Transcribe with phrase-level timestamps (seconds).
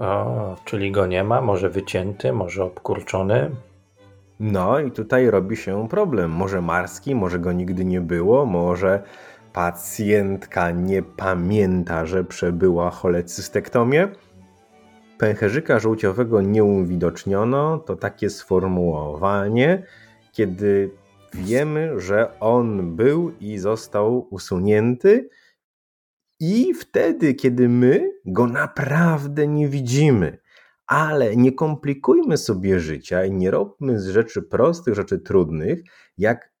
[0.00, 3.50] O, czyli go nie ma, może wycięty, może obkurczony.
[4.40, 6.30] No i tutaj robi się problem.
[6.30, 9.02] Może marski, może go nigdy nie było, może
[9.52, 14.08] pacjentka nie pamięta, że przebyła cholecystektomię.
[15.18, 17.78] Pęcherzyka żółciowego nie uwidoczniono.
[17.78, 19.82] To takie sformułowanie,
[20.32, 20.90] kiedy
[21.34, 25.28] wiemy, że on był i został usunięty,
[26.46, 30.38] i wtedy, kiedy my go naprawdę nie widzimy.
[30.86, 35.80] Ale nie komplikujmy sobie życia i nie robmy z rzeczy prostych, rzeczy trudnych,
[36.18, 36.52] jak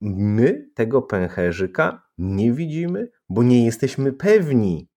[0.00, 4.88] my tego pęcherzyka nie widzimy, bo nie jesteśmy pewni,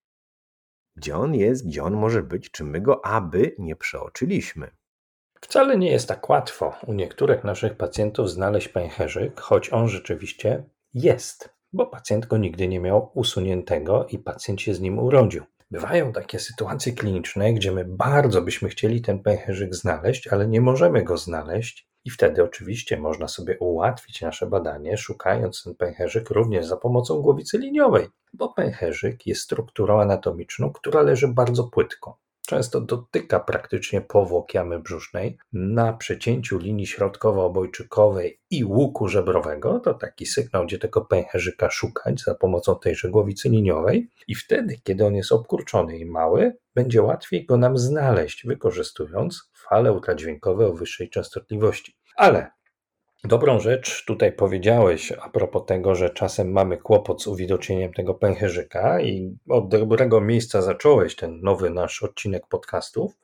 [0.95, 4.71] gdzie on jest, gdzie on może być, czy my go aby nie przeoczyliśmy.
[5.41, 11.56] Wcale nie jest tak łatwo u niektórych naszych pacjentów znaleźć pęcherzyk, choć on rzeczywiście jest
[11.77, 15.43] bo pacjent go nigdy nie miał usuniętego i pacjent się z nim urodził.
[15.71, 21.03] Bywają takie sytuacje kliniczne, gdzie my bardzo byśmy chcieli ten pęcherzyk znaleźć, ale nie możemy
[21.03, 26.77] go znaleźć, i wtedy oczywiście można sobie ułatwić nasze badanie, szukając ten pęcherzyk również za
[26.77, 34.01] pomocą głowicy liniowej, bo pęcherzyk jest strukturą anatomiczną, która leży bardzo płytko często dotyka praktycznie
[34.01, 41.01] powłok jamy brzusznej na przecięciu linii środkowo-obojczykowej i łuku żebrowego, to taki sygnał, gdzie tego
[41.01, 46.57] pęcherzyka szukać za pomocą tejże głowicy liniowej i wtedy, kiedy on jest obkurczony i mały,
[46.75, 51.97] będzie łatwiej go nam znaleźć, wykorzystując fale ultradźwiękowe o wyższej częstotliwości.
[52.15, 52.51] Ale
[53.23, 59.01] Dobrą rzecz tutaj powiedziałeś a propos tego, że czasem mamy kłopot z uwidocznieniem tego pęcherzyka
[59.01, 63.17] i od dobrego miejsca zacząłeś ten nowy nasz odcinek podcastów.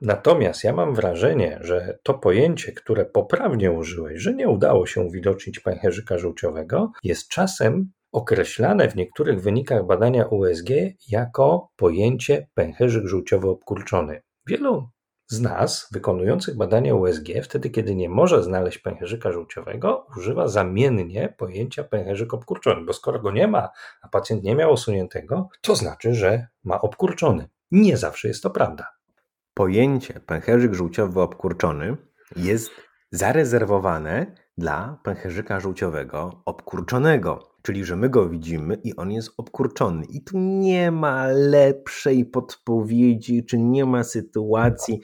[0.00, 5.60] Natomiast ja mam wrażenie, że to pojęcie, które poprawnie użyłeś, że nie udało się uwidocznić
[5.60, 10.68] pęcherzyka żółciowego, jest czasem określane w niektórych wynikach badania USG
[11.08, 14.22] jako pojęcie pęcherzyk żółciowy obkurczony.
[14.46, 14.88] Wielu
[15.32, 21.84] z nas, wykonujących badania USG, wtedy kiedy nie może znaleźć pęcherzyka żółciowego, używa zamiennie pojęcia
[21.84, 23.68] pęcherzyk obkurczony, bo skoro go nie ma,
[24.02, 27.48] a pacjent nie miał usuniętego, to znaczy, że ma obkurczony.
[27.70, 28.86] Nie zawsze jest to prawda.
[29.54, 31.96] Pojęcie pęcherzyk żółciowy obkurczony
[32.36, 32.70] jest
[33.10, 40.04] zarezerwowane dla pęcherzyka żółciowego obkurczonego, czyli że my go widzimy i on jest obkurczony.
[40.04, 45.00] I tu nie ma lepszej podpowiedzi, czy nie ma sytuacji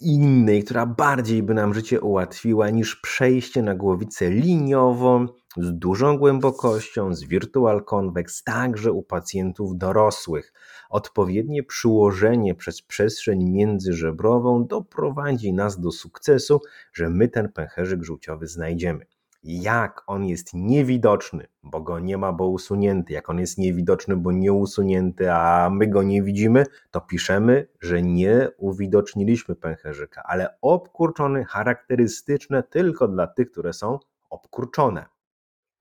[0.00, 5.26] innej, która bardziej by nam życie ułatwiła niż przejście na głowicę liniową
[5.56, 10.52] z dużą głębokością, z virtual convex, także u pacjentów dorosłych.
[10.90, 16.60] Odpowiednie przyłożenie przez przestrzeń międzyżebrową doprowadzi nas do sukcesu,
[16.92, 19.11] że my ten pęcherzyk żółciowy znajdziemy.
[19.42, 24.32] Jak on jest niewidoczny, bo go nie ma, bo usunięty, jak on jest niewidoczny, bo
[24.32, 31.44] nie usunięty, a my go nie widzimy, to piszemy, że nie uwidoczniliśmy pęcherzyka, ale obkurczony,
[31.44, 33.98] charakterystyczne tylko dla tych, które są
[34.30, 35.04] obkurczone.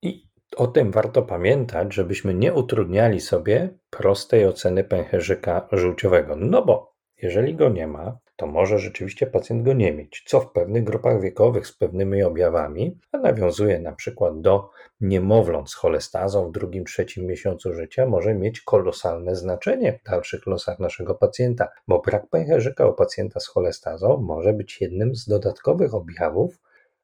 [0.02, 0.28] I
[0.58, 6.36] o tym warto pamiętać, żebyśmy nie utrudniali sobie prostej oceny pęcherzyka żółciowego.
[6.36, 10.52] No bo jeżeli go nie ma, to może rzeczywiście pacjent go nie mieć, co w
[10.52, 14.70] pewnych grupach wiekowych z pewnymi objawami, a nawiązuje na przykład do
[15.02, 20.80] niemowląt z cholestazą w drugim, trzecim miesiącu życia, może mieć kolosalne znaczenie w dalszych losach
[20.80, 26.60] naszego pacjenta, bo brak pęcherzyka u pacjenta z cholestazą może być jednym z dodatkowych objawów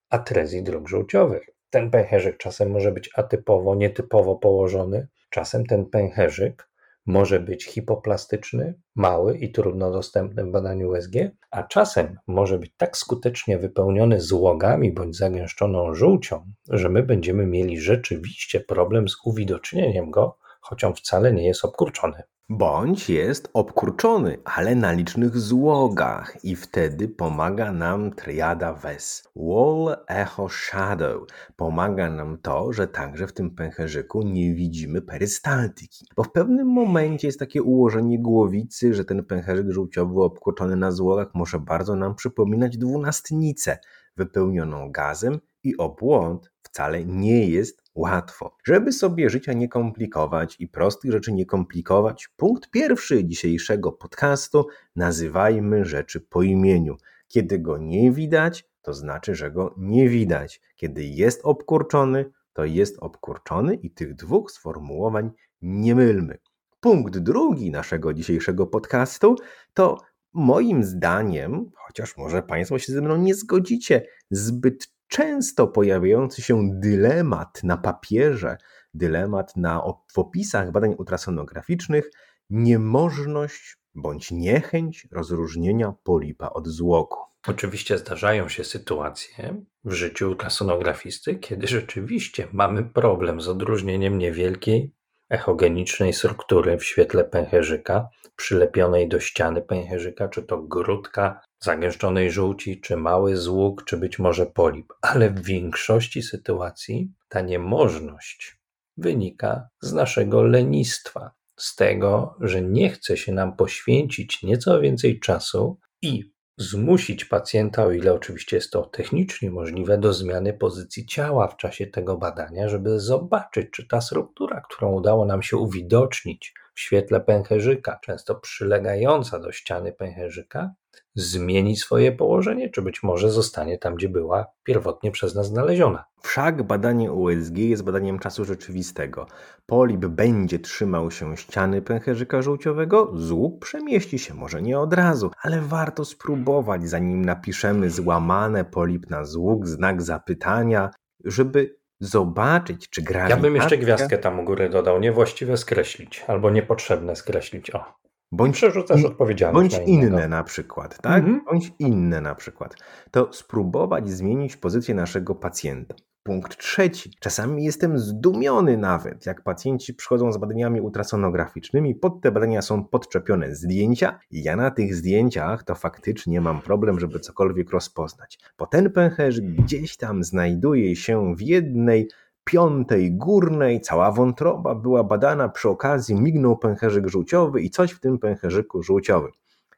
[0.09, 1.49] atrezji dróg żółciowych.
[1.69, 6.66] Ten pęcherzyk czasem może być atypowo, nietypowo położony, czasem ten pęcherzyk
[7.07, 11.13] może być hipoplastyczny, mały i trudno dostępny w badaniu USG,
[11.51, 17.79] a czasem może być tak skutecznie wypełniony złogami bądź zagęszczoną żółcią, że my będziemy mieli
[17.79, 24.75] rzeczywiście problem z uwidocznieniem go, choć on wcale nie jest obkurczony bądź jest obkurczony, ale
[24.75, 29.29] na licznych złogach i wtedy pomaga nam triada WES.
[29.35, 31.27] Wall, Echo, Shadow.
[31.55, 37.27] Pomaga nam to, że także w tym pęcherzyku nie widzimy perystaltyki, bo w pewnym momencie
[37.27, 42.77] jest takie ułożenie głowicy, że ten pęcherzyk żółciowy obkurczony na złogach może bardzo nam przypominać
[42.77, 43.77] dwunastnicę
[44.17, 48.55] wypełnioną gazem i o błąd wcale nie jest łatwo.
[48.65, 55.85] Żeby sobie życia nie komplikować i prostych rzeczy nie komplikować, punkt pierwszy dzisiejszego podcastu nazywajmy
[55.85, 56.97] rzeczy po imieniu.
[57.27, 60.61] Kiedy go nie widać, to znaczy, że go nie widać.
[60.75, 65.31] Kiedy jest obkurczony, to jest obkurczony i tych dwóch sformułowań
[65.61, 66.37] nie mylmy.
[66.79, 69.35] Punkt drugi naszego dzisiejszego podcastu
[69.73, 69.97] to
[70.33, 77.63] moim zdaniem, chociaż może Państwo się ze mną nie zgodzicie, zbyt często pojawiający się dylemat
[77.63, 78.57] na papierze,
[78.93, 79.81] dylemat na,
[80.13, 82.11] w opisach badań ultrasonograficznych,
[82.49, 87.19] niemożność bądź niechęć rozróżnienia polipa od złoku.
[87.47, 94.91] Oczywiście zdarzają się sytuacje w życiu ultrasonografisty, kiedy rzeczywiście mamy problem z odróżnieniem niewielkiej
[95.29, 102.97] echogenicznej struktury w świetle pęcherzyka, przylepionej do ściany pęcherzyka, czy to grudka zagęszczonej żółci, czy
[102.97, 104.93] mały złóg, czy być może polip.
[105.01, 108.57] Ale w większości sytuacji ta niemożność
[108.97, 115.79] wynika z naszego lenistwa, z tego, że nie chce się nam poświęcić nieco więcej czasu
[116.01, 121.57] i zmusić pacjenta, o ile oczywiście jest to technicznie możliwe, do zmiany pozycji ciała w
[121.57, 127.19] czasie tego badania, żeby zobaczyć, czy ta struktura, którą udało nam się uwidocznić w świetle
[127.19, 130.73] pęcherzyka, często przylegająca do ściany pęcherzyka,
[131.15, 136.05] zmieni swoje położenie, czy być może zostanie tam, gdzie była pierwotnie przez nas znaleziona.
[136.21, 139.27] Wszak badanie USG jest badaniem czasu rzeczywistego.
[139.65, 145.61] Polip będzie trzymał się ściany pęcherzyka żółciowego, złuk przemieści się, może nie od razu, ale
[145.61, 150.89] warto spróbować, zanim napiszemy złamane polip na złuk, znak zapytania,
[151.25, 153.35] żeby zobaczyć, czy grawitacja...
[153.35, 157.85] Ja bym jeszcze gwiazdkę tam u góry dodał, niewłaściwe skreślić, albo niepotrzebne skreślić, o.
[158.31, 161.17] Bądź, Przerzucasz odpowiedzialność bądź na inne na przykład, tak?
[161.17, 161.41] Mhm.
[161.45, 162.75] Bądź inne na przykład.
[163.11, 165.95] To spróbować zmienić pozycję naszego pacjenta.
[166.23, 167.11] Punkt trzeci.
[167.19, 173.55] Czasami jestem zdumiony nawet, jak pacjenci przychodzą z badaniami ultrasonograficznymi, pod te badania są podczepione
[173.55, 178.39] zdjęcia i ja na tych zdjęciach to faktycznie mam problem, żeby cokolwiek rozpoznać.
[178.57, 182.09] Bo ten pęcherz gdzieś tam znajduje się w jednej
[182.47, 188.19] piątej górnej, cała wątroba była badana, przy okazji mignął pęcherzyk żółciowy i coś w tym
[188.19, 189.31] pęcherzyku żółciowym.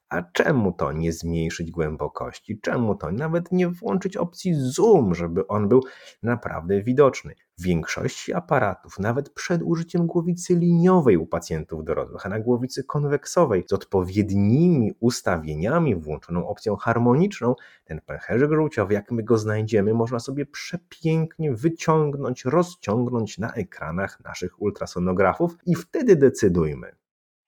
[0.09, 2.59] A czemu to nie zmniejszyć głębokości?
[2.61, 5.83] Czemu to nawet nie włączyć opcji zoom, żeby on był
[6.23, 7.35] naprawdę widoczny?
[7.57, 13.63] W większości aparatów, nawet przed użyciem głowicy liniowej u pacjentów dorosłych, a na głowicy konweksowej
[13.67, 20.45] z odpowiednimi ustawieniami, włączoną opcją harmoniczną, ten pęcherzyk żółciowy, jak my go znajdziemy, można sobie
[20.45, 26.91] przepięknie wyciągnąć, rozciągnąć na ekranach naszych ultrasonografów i wtedy decydujmy,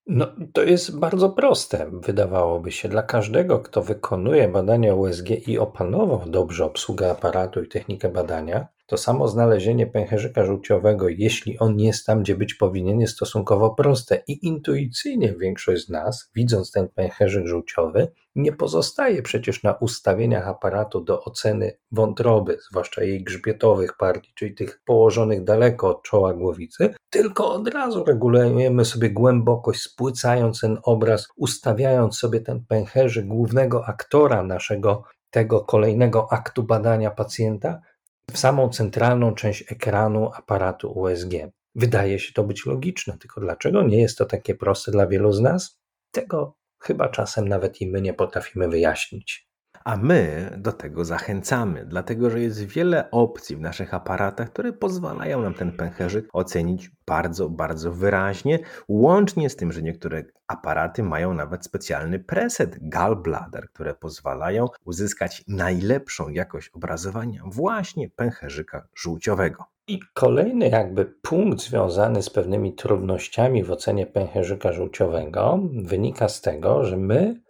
[0.07, 2.89] No, to jest bardzo proste, wydawałoby się.
[2.89, 8.97] Dla każdego, kto wykonuje badania USG i opanował dobrze obsługę aparatu i technikę badania, to
[8.97, 14.23] samo znalezienie pęcherzyka żółciowego, jeśli on jest tam, gdzie być powinien, jest stosunkowo proste.
[14.27, 21.01] I intuicyjnie większość z nas, widząc ten pęcherzyk żółciowy, nie pozostaje przecież na ustawieniach aparatu
[21.01, 27.53] do oceny wątroby, zwłaszcza jej grzbietowych partii, czyli tych położonych daleko od czoła głowicy, tylko
[27.53, 35.03] od razu regulujemy sobie głębokość, spłycając ten obraz, ustawiając sobie ten pęcherzyk głównego aktora naszego
[35.29, 37.81] tego kolejnego aktu badania pacjenta
[38.31, 41.33] w samą centralną część ekranu aparatu USG.
[41.75, 45.41] Wydaje się to być logiczne, tylko dlaczego nie jest to takie proste dla wielu z
[45.41, 45.81] nas?
[46.11, 49.50] Tego chyba czasem nawet i my nie potrafimy wyjaśnić.
[49.83, 55.41] A my do tego zachęcamy, dlatego że jest wiele opcji w naszych aparatach, które pozwalają
[55.41, 61.65] nam ten pęcherzyk ocenić bardzo, bardzo wyraźnie, łącznie z tym, że niektóre aparaty mają nawet
[61.65, 69.65] specjalny preset gallbladder, które pozwalają uzyskać najlepszą jakość obrazowania właśnie pęcherzyka żółciowego.
[69.87, 76.83] I kolejny jakby punkt związany z pewnymi trudnościami w ocenie pęcherzyka żółciowego wynika z tego,
[76.83, 77.41] że my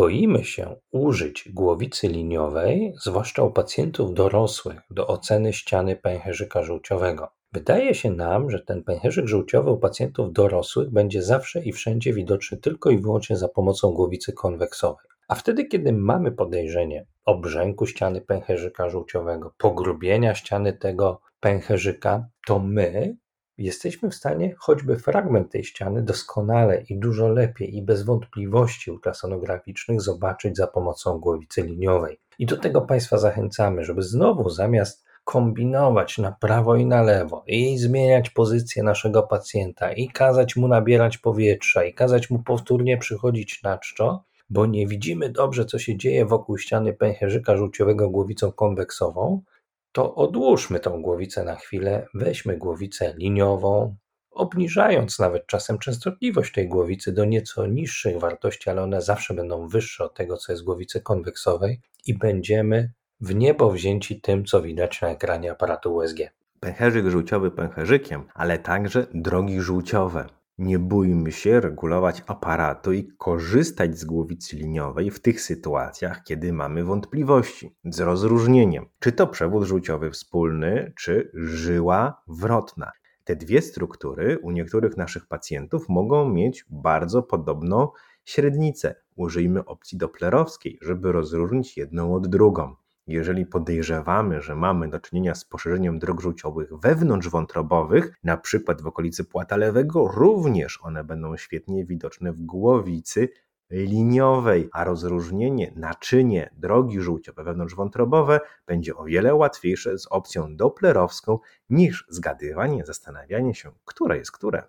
[0.00, 7.28] boimy się użyć głowicy liniowej, zwłaszcza u pacjentów dorosłych, do oceny ściany pęcherzyka żółciowego.
[7.52, 12.58] Wydaje się nam, że ten pęcherzyk żółciowy u pacjentów dorosłych będzie zawsze i wszędzie widoczny
[12.58, 15.06] tylko i wyłącznie za pomocą głowicy konweksowej.
[15.28, 23.16] A wtedy, kiedy mamy podejrzenie obrzęku ściany pęcherzyka żółciowego, pogrubienia ściany tego pęcherzyka, to my
[23.60, 30.00] jesteśmy w stanie choćby fragment tej ściany doskonale i dużo lepiej i bez wątpliwości ultrasonograficznych
[30.00, 32.18] zobaczyć za pomocą głowicy liniowej.
[32.38, 37.78] I do tego Państwa zachęcamy, żeby znowu zamiast kombinować na prawo i na lewo i
[37.78, 43.78] zmieniać pozycję naszego pacjenta i kazać mu nabierać powietrza i kazać mu powtórnie przychodzić na
[43.78, 49.42] czczo, bo nie widzimy dobrze, co się dzieje wokół ściany pęcherzyka żółciowego głowicą konweksową,
[49.92, 53.96] to odłóżmy tą głowicę na chwilę, weźmy głowicę liniową,
[54.30, 60.04] obniżając nawet czasem częstotliwość tej głowicy do nieco niższych wartości, ale one zawsze będą wyższe
[60.04, 65.08] od tego, co jest głowicy konweksowej i będziemy w niebo wzięci tym, co widać na
[65.08, 66.18] ekranie aparatu USG.
[66.60, 70.39] Pęcherzyk żółciowy pęcherzykiem, ale także drogi żółciowe.
[70.60, 76.84] Nie bójmy się regulować aparatu i korzystać z głowicy liniowej w tych sytuacjach, kiedy mamy
[76.84, 82.92] wątpliwości, z rozróżnieniem, czy to przewód żółciowy wspólny, czy żyła wrotna.
[83.24, 87.88] Te dwie struktury u niektórych naszych pacjentów mogą mieć bardzo podobną
[88.24, 88.94] średnicę.
[89.16, 92.74] Użyjmy opcji doplerowskiej, żeby rozróżnić jedną od drugą.
[93.06, 99.24] Jeżeli podejrzewamy, że mamy do czynienia z poszerzeniem dróg żółciowych wewnątrzwątrobowych, na przykład w okolicy
[99.24, 103.28] płata lewego, również one będą świetnie widoczne w głowicy
[103.70, 111.38] liniowej, a rozróżnienie naczynie drogi żółciowe wewnątrzwątrobowe będzie o wiele łatwiejsze z opcją doplerowską
[111.70, 114.62] niż zgadywanie, zastanawianie się, które jest które.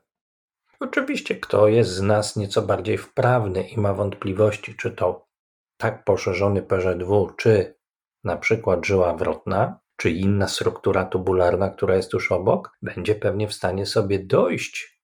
[0.80, 5.28] Oczywiście, kto jest z nas nieco bardziej wprawny i ma wątpliwości, czy to
[5.78, 7.81] tak poszerzony PŻW, czy
[8.24, 13.54] na przykład żyła wrotna, czy inna struktura tubularna, która jest tuż obok, będzie pewnie w
[13.54, 15.02] stanie sobie dojść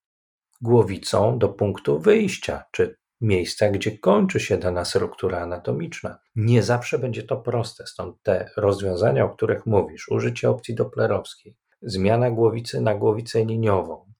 [0.62, 6.20] głowicą do punktu wyjścia, czy miejsca, gdzie kończy się dana struktura anatomiczna.
[6.36, 12.32] Nie zawsze będzie to proste, stąd te rozwiązania, o których mówisz, użycie opcji doplerowskiej, zmiana
[12.32, 14.14] głowicy na głowicę liniową,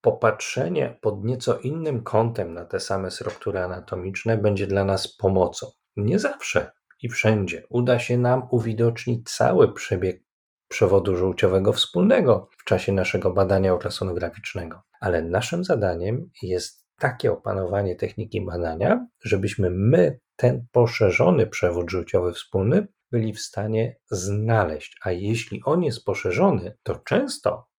[0.00, 5.66] popatrzenie pod nieco innym kątem na te same struktury anatomiczne będzie dla nas pomocą.
[5.96, 10.22] Nie zawsze i wszędzie uda się nam uwidocznić cały przebieg
[10.68, 18.44] przewodu żółciowego wspólnego w czasie naszego badania ultrasonograficznego, ale naszym zadaniem jest takie opanowanie techniki
[18.44, 24.96] badania, żebyśmy my ten poszerzony przewód żółciowy wspólny byli w stanie znaleźć.
[25.02, 27.69] A jeśli on jest poszerzony, to często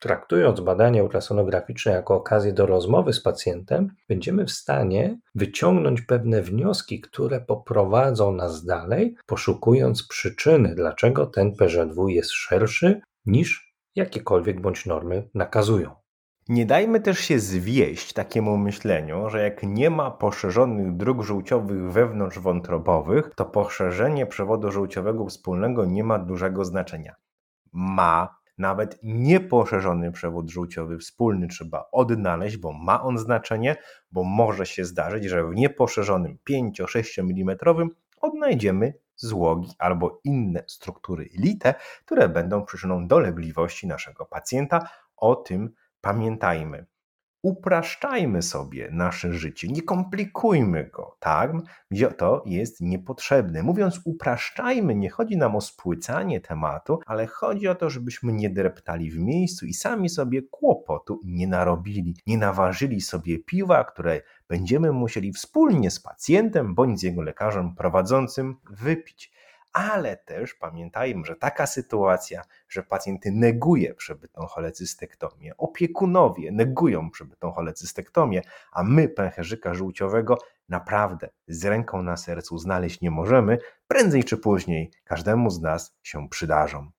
[0.00, 7.00] traktując badanie ultrasonograficzne jako okazję do rozmowy z pacjentem, będziemy w stanie wyciągnąć pewne wnioski,
[7.00, 15.28] które poprowadzą nas dalej, poszukując przyczyny, dlaczego ten PŻW jest szerszy niż jakiekolwiek bądź normy
[15.34, 15.90] nakazują.
[16.48, 23.30] Nie dajmy też się zwieść takiemu myśleniu, że jak nie ma poszerzonych dróg żółciowych wewnątrzwątrobowych,
[23.34, 27.14] to poszerzenie przewodu żółciowego wspólnego nie ma dużego znaczenia.
[27.72, 33.76] Ma nawet nieposzerzony przewód żółciowy wspólny trzeba odnaleźć, bo ma on znaczenie,
[34.12, 37.56] bo może się zdarzyć, że w nieposzerzonym 5-6 mm
[38.20, 41.74] odnajdziemy złogi albo inne struktury lite,
[42.04, 44.88] które będą przyczyną dolegliwości naszego pacjenta.
[45.16, 46.86] O tym pamiętajmy.
[47.42, 53.62] Upraszczajmy sobie nasze życie, nie komplikujmy go tam, gdzie to jest niepotrzebne.
[53.62, 59.10] Mówiąc upraszczajmy, nie chodzi nam o spłycanie tematu, ale chodzi o to, żebyśmy nie dreptali
[59.10, 65.32] w miejscu i sami sobie kłopotu nie narobili, nie naważyli sobie piwa, które będziemy musieli
[65.32, 69.32] wspólnie z pacjentem bądź z jego lekarzem prowadzącym wypić
[69.72, 78.42] ale też pamiętajmy, że taka sytuacja, że pacjent neguje przebytą cholecystektomię, opiekunowie negują przebytą cholecystektomię,
[78.72, 83.58] a my pęcherzyka żółciowego naprawdę z ręką na sercu znaleźć nie możemy,
[83.88, 86.90] prędzej czy później każdemu z nas się przydarzą.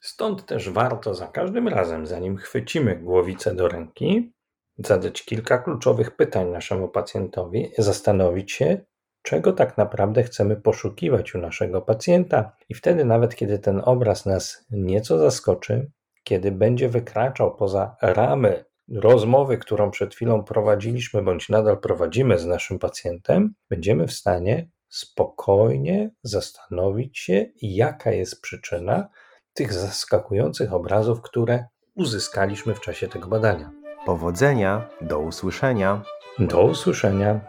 [0.00, 4.32] Stąd też warto za każdym razem, zanim chwycimy głowicę do ręki,
[4.78, 8.84] zadać kilka kluczowych pytań naszemu pacjentowi, zastanowić się,
[9.22, 14.66] czego tak naprawdę chcemy poszukiwać u naszego pacjenta, i wtedy, nawet kiedy ten obraz nas
[14.70, 15.90] nieco zaskoczy,
[16.24, 22.78] kiedy będzie wykraczał poza ramy rozmowy, którą przed chwilą prowadziliśmy, bądź nadal prowadzimy z naszym
[22.78, 29.08] pacjentem, będziemy w stanie spokojnie zastanowić się, jaka jest przyczyna
[29.54, 33.70] tych zaskakujących obrazów, które uzyskaliśmy w czasie tego badania.
[34.06, 36.02] Powodzenia, do usłyszenia.
[36.38, 37.40] Do usłyszenia.